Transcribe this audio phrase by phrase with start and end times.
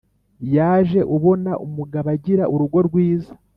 [0.55, 3.31] Yaje ubona umugabo agira urugo rwiza